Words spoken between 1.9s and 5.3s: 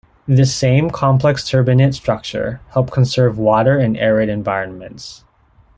structure help conserve water in arid environments.